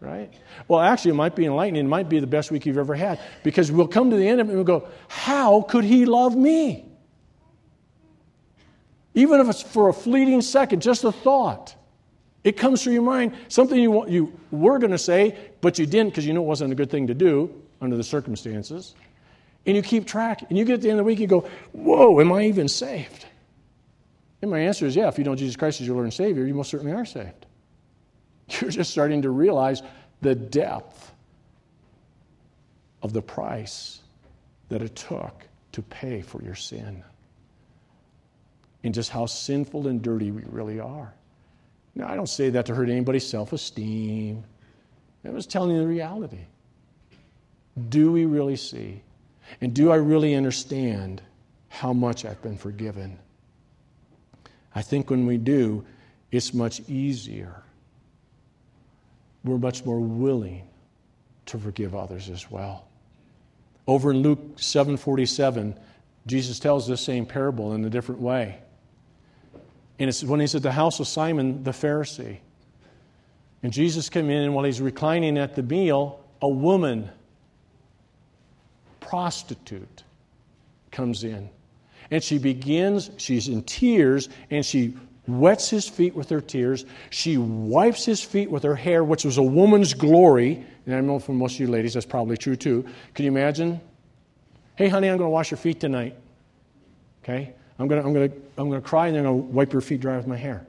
[0.00, 0.32] Right?
[0.66, 1.84] Well, actually, it might be enlightening.
[1.84, 4.40] It might be the best week you've ever had because we'll come to the end
[4.40, 6.86] of it and we'll go, How could he love me?
[9.14, 11.74] Even if it's for a fleeting second, just a thought.
[12.42, 15.84] It comes through your mind, something you, want, you were going to say, but you
[15.84, 18.94] didn't because you knew it wasn't a good thing to do under the circumstances.
[19.66, 20.46] And you keep track.
[20.48, 22.68] And you get at the end of the week, you go, Whoa, am I even
[22.68, 23.26] saved?
[24.42, 26.14] And my answer is yeah, if you don't know Jesus Christ as your Lord and
[26.14, 27.46] Savior, you most certainly are saved.
[28.60, 29.82] You're just starting to realize
[30.22, 31.12] the depth
[33.02, 34.00] of the price
[34.68, 37.02] that it took to pay for your sin
[38.82, 41.14] and just how sinful and dirty we really are.
[41.94, 44.44] Now, I don't say that to hurt anybody's self esteem.
[45.24, 46.46] I was telling you the reality.
[47.88, 49.02] Do we really see?
[49.60, 51.20] And do I really understand
[51.68, 53.18] how much I've been forgiven?
[54.74, 55.84] I think when we do,
[56.30, 57.62] it's much easier.
[59.44, 60.68] We're much more willing
[61.46, 62.86] to forgive others as well.
[63.86, 65.74] Over in Luke 7:47,
[66.26, 68.58] Jesus tells this same parable in a different way.
[69.98, 72.38] And it's when he's at the house of Simon the Pharisee.
[73.62, 77.10] And Jesus came in, and while he's reclining at the meal, a woman,
[79.00, 80.04] prostitute,
[80.90, 81.50] comes in.
[82.10, 84.94] And she begins, she's in tears, and she
[85.26, 86.84] wets his feet with her tears.
[87.10, 90.64] She wipes his feet with her hair, which was a woman's glory.
[90.86, 92.84] And I know for most of you ladies that's probably true too.
[93.14, 93.80] Can you imagine?
[94.76, 96.16] Hey, honey, I'm going to wash your feet tonight.
[97.22, 97.52] Okay?
[97.78, 99.54] I'm going to, I'm going to, I'm going to cry and then I'm going to
[99.54, 100.66] wipe your feet dry with my hair.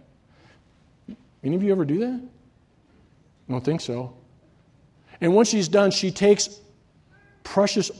[1.43, 2.21] Any of you ever do that?
[3.49, 4.13] I don't think so.
[5.19, 6.59] And once she's done, she takes
[7.43, 7.91] precious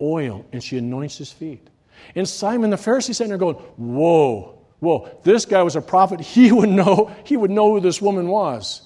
[0.00, 1.66] oil and she anoints his feet.
[2.14, 6.20] And Simon the Pharisee sitting there going, Whoa, whoa, this guy was a prophet.
[6.34, 8.82] He would know, he would know who this woman was.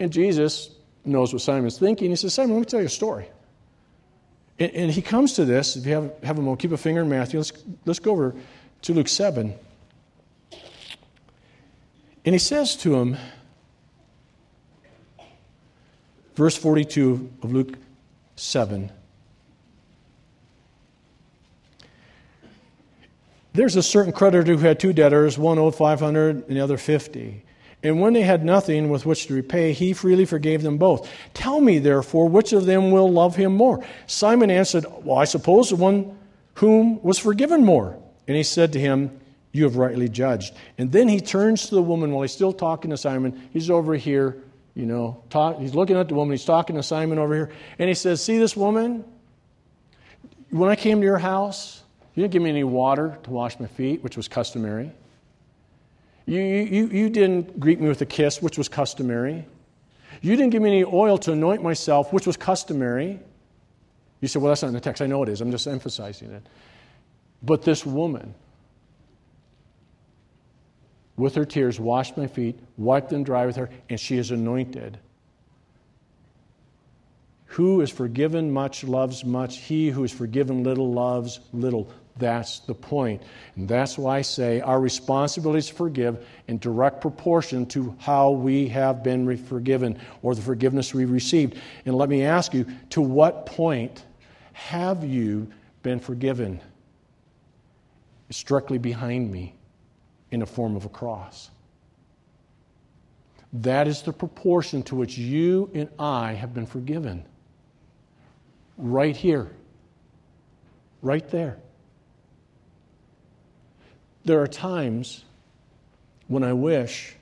[0.00, 0.70] And Jesus
[1.04, 2.10] knows what Simon's thinking.
[2.10, 3.28] He says, Simon, let me tell you a story.
[4.58, 5.76] And, and he comes to this.
[5.76, 7.40] If you have, have a moment, keep a finger in Matthew.
[7.40, 7.52] Let's,
[7.84, 8.34] let's go over
[8.82, 9.54] to Luke 7.
[12.24, 13.16] And he says to him,
[16.34, 17.76] verse 42 of Luke
[18.36, 18.92] 7
[23.58, 27.42] There's a certain creditor who had two debtors, one owed 500 and the other 50.
[27.82, 31.10] And when they had nothing with which to repay, he freely forgave them both.
[31.34, 33.84] Tell me, therefore, which of them will love him more?
[34.06, 36.16] Simon answered, Well, I suppose the one
[36.54, 37.98] whom was forgiven more.
[38.28, 39.18] And he said to him,
[39.50, 40.54] You have rightly judged.
[40.78, 43.48] And then he turns to the woman while he's still talking to Simon.
[43.52, 44.40] He's over here,
[44.76, 46.30] you know, talk, he's looking at the woman.
[46.30, 47.50] He's talking to Simon over here.
[47.80, 49.04] And he says, See this woman?
[50.50, 51.77] When I came to your house,
[52.18, 54.90] you didn't give me any water to wash my feet, which was customary.
[56.26, 59.46] You, you, you didn't greet me with a kiss, which was customary.
[60.20, 63.20] You didn't give me any oil to anoint myself, which was customary.
[64.20, 65.00] You said, well, that's not in the text.
[65.00, 65.40] I know it is.
[65.40, 66.42] I'm just emphasizing it.
[67.40, 68.34] But this woman,
[71.16, 74.98] with her tears, washed my feet, wiped them dry with her, and she is anointed.
[77.46, 79.58] Who is forgiven much loves much.
[79.58, 81.88] He who is forgiven little loves little.
[82.18, 83.22] That's the point.
[83.56, 88.30] And that's why I say our responsibility is to forgive in direct proportion to how
[88.30, 91.56] we have been forgiven or the forgiveness we've received.
[91.86, 94.04] And let me ask you to what point
[94.52, 95.48] have you
[95.82, 96.60] been forgiven?
[98.28, 99.54] It's directly behind me
[100.30, 101.50] in the form of a cross.
[103.52, 107.24] That is the proportion to which you and I have been forgiven.
[108.76, 109.50] Right here.
[111.00, 111.58] Right there.
[114.28, 115.24] There are times
[116.26, 117.14] when I wish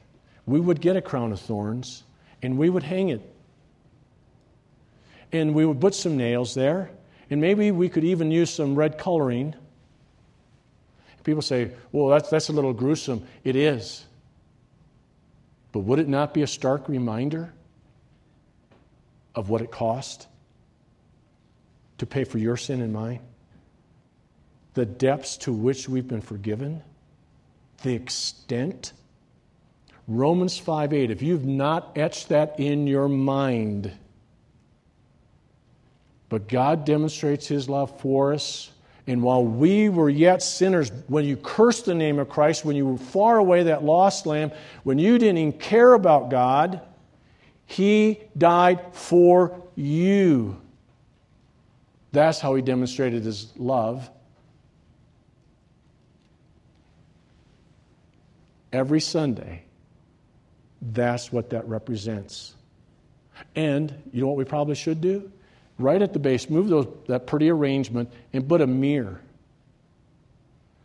[0.44, 2.02] we would get a crown of thorns
[2.42, 3.20] and we would hang it.
[5.30, 6.90] And we would put some nails there,
[7.30, 9.54] and maybe we could even use some red coloring.
[11.22, 13.24] People say, well, that's, that's a little gruesome.
[13.44, 14.04] It is.
[15.70, 17.54] But would it not be a stark reminder
[19.32, 20.26] of what it cost
[21.98, 23.20] to pay for your sin and mine?
[24.74, 26.82] The depths to which we've been forgiven?
[27.83, 28.93] The extent.
[30.09, 33.93] Romans 5 8, if you've not etched that in your mind,
[36.29, 38.70] but God demonstrates his love for us.
[39.09, 42.87] And while we were yet sinners, when you cursed the name of Christ, when you
[42.87, 44.51] were far away, that lost lamb,
[44.83, 46.81] when you didn't even care about God,
[47.66, 50.61] he died for you.
[52.11, 54.11] That's how he demonstrated his love.
[58.72, 59.64] Every Sunday,
[60.80, 62.54] that's what that represents.
[63.54, 65.30] And you know what we probably should do?
[65.78, 69.20] Right at the base, move those, that pretty arrangement and put a mirror.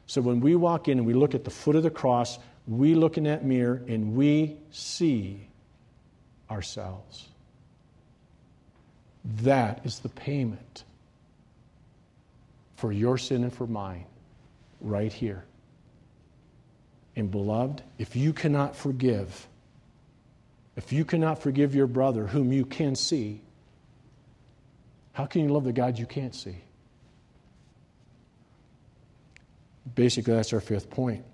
[0.07, 2.95] So when we walk in and we look at the foot of the cross, we
[2.95, 5.47] look in that mirror and we see
[6.49, 7.29] ourselves.
[9.43, 10.84] That is the payment
[12.75, 14.05] for your sin and for mine,
[14.82, 15.45] right here.
[17.16, 19.47] And beloved, if you cannot forgive,
[20.76, 23.41] if you cannot forgive your brother whom you can see,
[25.14, 26.55] how can you love the God you can't see?
[29.93, 31.26] Basically, that's our fifth point.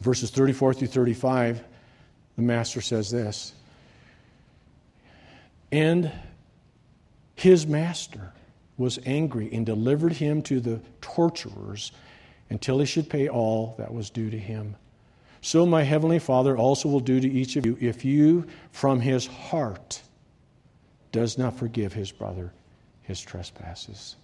[0.00, 1.62] Verses 34 through 35,
[2.36, 3.52] the master says this
[5.70, 6.10] And
[7.36, 8.32] his master
[8.76, 11.92] was angry and delivered him to the torturers
[12.50, 14.76] until he should pay all that was due to him.
[15.40, 19.26] So my heavenly Father also will do to each of you if you from his
[19.26, 20.02] heart
[21.12, 22.52] does not forgive his brother
[23.02, 24.16] his trespasses.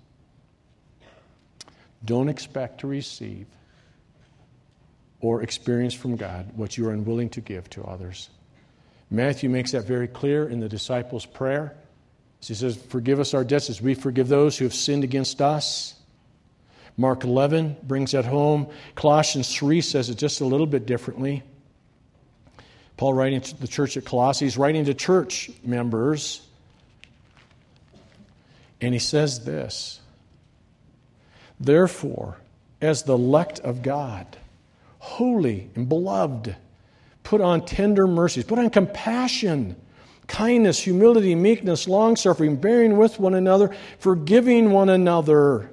[2.04, 3.46] Don't expect to receive
[5.20, 8.30] or experience from God what you are unwilling to give to others.
[9.10, 11.76] Matthew makes that very clear in the disciples' prayer.
[12.40, 15.94] He says, Forgive us our debts as we forgive those who have sinned against us.
[16.96, 18.68] Mark 11 brings that home.
[18.94, 21.42] Colossians 3 says it just a little bit differently.
[22.96, 26.46] Paul writing to the church at Colossae, he's writing to church members,
[28.80, 30.00] and he says this
[31.58, 32.36] Therefore,
[32.82, 34.36] as the elect of God,
[34.98, 36.54] holy and beloved,
[37.22, 39.76] put on tender mercies, put on compassion,
[40.26, 45.70] kindness, humility, meekness, long suffering, bearing with one another, forgiving one another.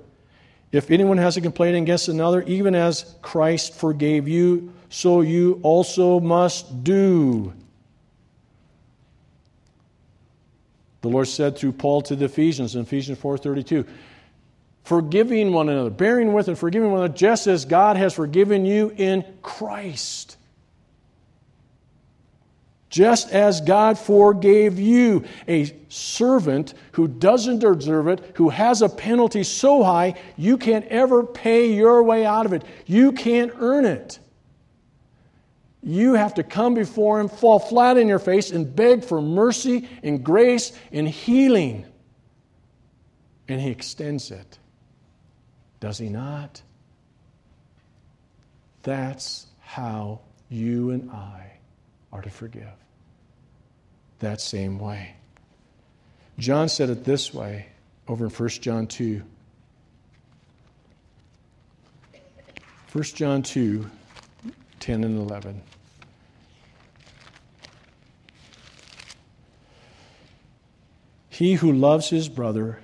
[0.71, 6.19] If anyone has a complaint against another, even as Christ forgave you, so you also
[6.19, 7.53] must do.
[11.01, 13.85] The Lord said through Paul to the Ephesians in Ephesians 4:32,
[14.83, 18.91] forgiving one another, bearing with and forgiving one another, just as God has forgiven you
[18.97, 20.26] in Christ
[22.97, 29.43] just as God forgave you, a servant who doesn't deserve it, who has a penalty
[29.43, 32.63] so high you can't ever pay your way out of it.
[32.87, 34.17] You can't earn it.
[35.83, 39.87] You have to come before Him, fall flat in your face, and beg for mercy
[40.01, 41.85] and grace and healing.
[43.47, 44.57] And He extends it.
[45.79, 46.63] Does He not?
[48.81, 51.59] That's how you and I
[52.11, 52.86] are to forgive.
[54.19, 55.13] That same way.
[56.39, 57.67] John said it this way
[58.07, 59.23] over in 1 John 2.
[62.93, 63.89] 1 John 2,
[64.79, 65.61] 10 and 11.
[71.29, 72.79] He who loves his brother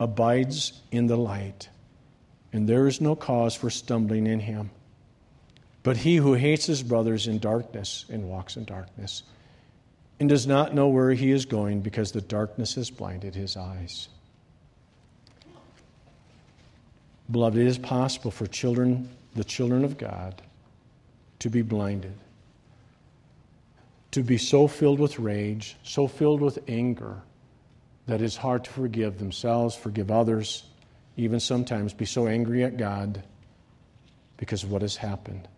[0.00, 1.68] abides in the light,
[2.52, 4.70] and there is no cause for stumbling in him.
[5.82, 9.24] But he who hates his brothers in darkness and walks in darkness,
[10.22, 14.06] and does not know where he is going because the darkness has blinded his eyes.
[17.28, 20.40] Beloved, it is possible for children, the children of God,
[21.40, 22.14] to be blinded,
[24.12, 27.20] to be so filled with rage, so filled with anger,
[28.06, 30.62] that it's hard to forgive themselves, forgive others,
[31.16, 33.24] even sometimes be so angry at God
[34.36, 35.48] because of what has happened.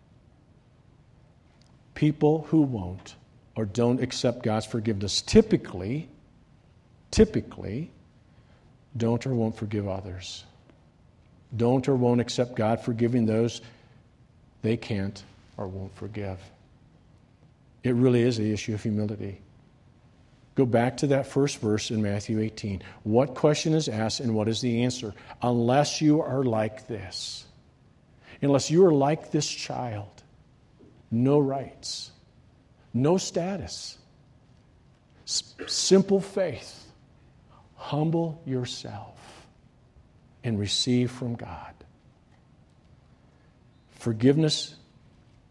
[1.94, 3.14] People who won't
[3.56, 6.08] or don't accept God's forgiveness typically,
[7.10, 7.90] typically,
[8.96, 10.44] don't or won't forgive others.
[11.56, 13.60] Don't or won't accept God forgiving those
[14.62, 15.22] they can't
[15.56, 16.38] or won't forgive.
[17.82, 19.40] It really is the issue of humility.
[20.54, 22.82] Go back to that first verse in Matthew 18.
[23.02, 25.12] What question is asked and what is the answer?
[25.42, 27.44] Unless you are like this,
[28.40, 30.22] unless you are like this child,
[31.10, 32.12] no rights,
[32.94, 33.98] no status,
[35.26, 36.86] S- simple faith,
[37.74, 39.46] humble yourself
[40.44, 41.74] and receive from God.
[43.90, 44.76] Forgiveness,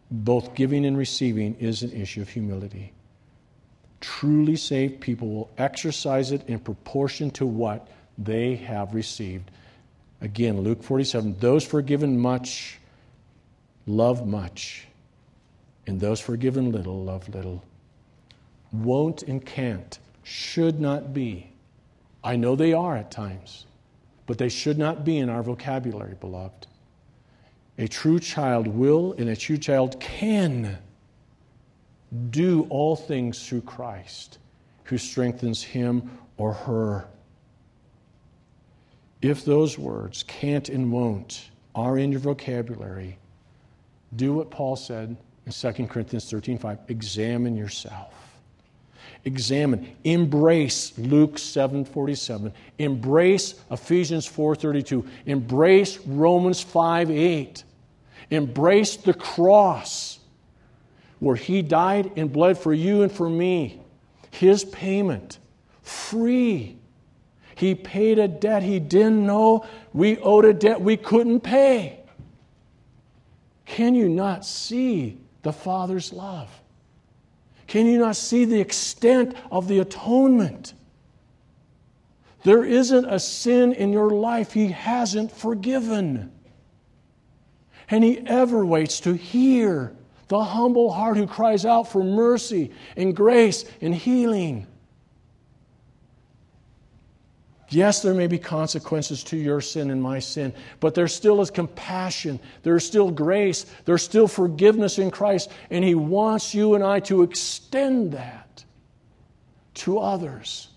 [0.10, 2.94] both giving and receiving, is an issue of humility.
[4.00, 7.88] Truly saved people will exercise it in proportion to what
[8.18, 9.50] they have received.
[10.22, 12.80] Again, Luke 47 those forgiven much
[13.86, 14.88] love much,
[15.88, 17.64] and those forgiven little love little.
[18.72, 21.52] Won't and can't, should not be.
[22.24, 23.66] I know they are at times,
[24.26, 26.68] but they should not be in our vocabulary, beloved.
[27.78, 30.78] A true child will and a true child can
[32.30, 34.38] do all things through Christ
[34.86, 37.08] who strengthens him or her.
[39.22, 43.18] If those words, can't and won't, are in your vocabulary,
[44.16, 46.80] do what Paul said in 2 Corinthians 13 5.
[46.88, 48.14] Examine yourself.
[49.26, 49.96] Examine.
[50.04, 57.64] Embrace Luke 7:47, Embrace Ephesians 4:32, Embrace Romans 5 8.
[58.30, 60.20] Embrace the cross
[61.20, 63.80] where He died and bled for you and for me.
[64.32, 65.38] His payment,
[65.82, 66.78] free.
[67.56, 72.00] He paid a debt He didn't know we owed a debt we couldn't pay.
[73.66, 76.50] Can you not see the Father's love?
[77.68, 80.74] Can you not see the extent of the atonement?
[82.44, 86.32] There isn't a sin in your life He hasn't forgiven.
[87.90, 89.96] And He ever waits to hear
[90.28, 94.68] the humble heart who cries out for mercy and grace and healing.
[97.74, 101.50] Yes, there may be consequences to your sin and my sin, but there still is
[101.50, 102.40] compassion.
[102.62, 103.66] There's still grace.
[103.86, 105.50] There's still forgiveness in Christ.
[105.72, 108.64] And He wants you and I to extend that
[109.76, 110.68] to others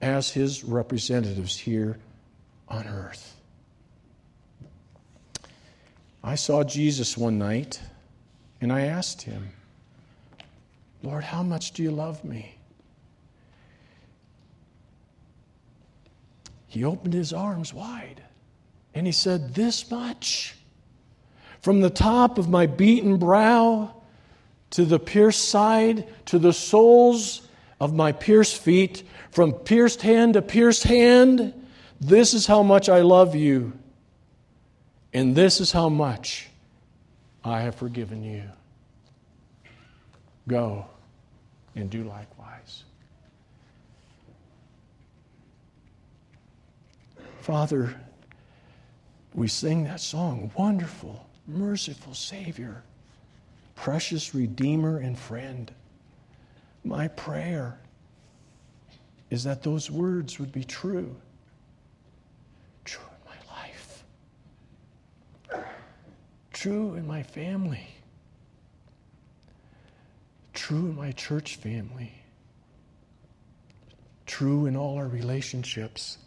[0.00, 1.98] as His representatives here
[2.66, 3.36] on earth.
[6.22, 7.80] I saw Jesus one night
[8.60, 9.50] and I asked him,
[11.02, 12.57] Lord, how much do you love me?
[16.68, 18.22] He opened his arms wide
[18.94, 20.54] and he said, This much.
[21.60, 23.94] From the top of my beaten brow
[24.70, 27.48] to the pierced side to the soles
[27.80, 31.54] of my pierced feet, from pierced hand to pierced hand,
[32.00, 33.72] this is how much I love you.
[35.12, 36.48] And this is how much
[37.44, 38.44] I have forgiven you.
[40.46, 40.86] Go
[41.74, 42.84] and do likewise.
[47.48, 47.94] Father,
[49.32, 52.82] we sing that song, Wonderful, Merciful Savior,
[53.74, 55.72] Precious Redeemer and Friend.
[56.84, 57.78] My prayer
[59.30, 61.16] is that those words would be true
[62.84, 64.04] True in my life,
[66.52, 67.88] true in my family.
[70.52, 72.12] True in my church family.
[74.26, 76.18] True in all our relationships.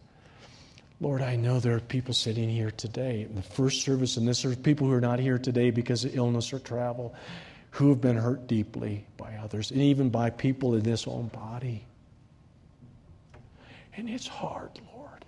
[1.02, 4.46] Lord, I know there are people sitting here today in the first service, and this
[4.46, 7.16] are people who are not here today because of illness or travel,
[7.72, 11.84] who have been hurt deeply by others, and even by people in this own body.
[13.98, 15.26] And it's hard, Lord.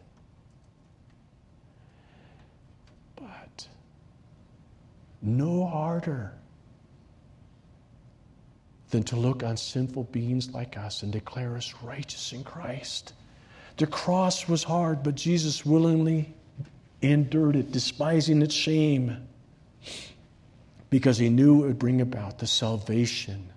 [3.15, 3.67] But
[5.24, 6.34] no harder
[8.91, 13.13] than to look on sinful beings like us and declare us righteous in Christ.
[13.78, 16.34] The cross was hard, but Jesus willingly
[17.01, 19.28] endured it, despising its shame,
[20.89, 23.49] because he knew it would bring about the salvation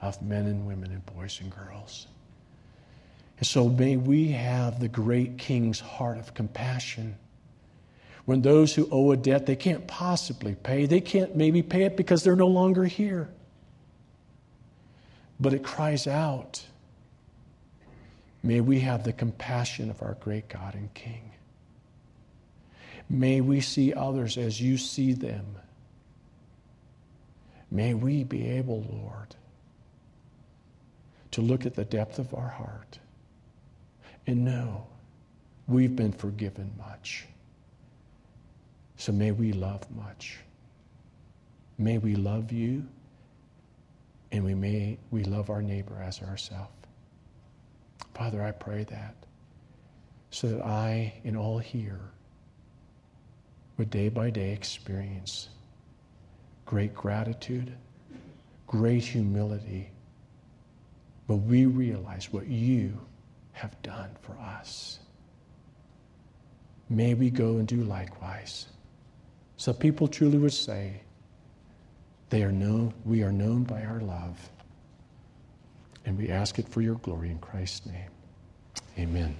[0.00, 2.06] of men and women and boys and girls.
[3.38, 7.16] And so may we have the great King's heart of compassion.
[8.24, 11.96] When those who owe a debt they can't possibly pay, they can't maybe pay it
[11.96, 13.28] because they're no longer here.
[15.40, 16.64] But it cries out,
[18.42, 21.30] May we have the compassion of our great God and King.
[23.08, 25.56] May we see others as you see them.
[27.70, 29.36] May we be able, Lord,
[31.32, 32.98] to look at the depth of our heart
[34.26, 34.86] and know
[35.66, 37.26] we've been forgiven much.
[38.96, 40.38] So may we love much.
[41.78, 42.86] May we love you
[44.30, 46.81] and we may we love our neighbor as ourselves.
[48.14, 49.14] Father, I pray that
[50.30, 52.00] so that I and all here
[53.76, 55.48] would day by day experience
[56.64, 57.72] great gratitude,
[58.66, 59.90] great humility
[61.26, 62.98] but we realize what you
[63.52, 64.98] have done for us.
[66.88, 68.66] May we go and do likewise.
[69.56, 71.00] So people truly would say,
[72.30, 74.50] they are known, we are known by our love.
[76.04, 78.10] And we ask it for your glory in Christ's name.
[78.98, 79.36] Amen.